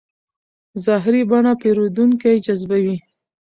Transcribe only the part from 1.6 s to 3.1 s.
پیرودونکی جذبوي.